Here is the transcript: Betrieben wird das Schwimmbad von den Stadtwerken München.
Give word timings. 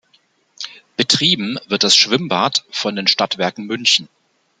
Betrieben 0.97 1.59
wird 1.67 1.83
das 1.83 1.95
Schwimmbad 1.95 2.65
von 2.71 2.95
den 2.95 3.05
Stadtwerken 3.05 3.67
München. 3.67 4.09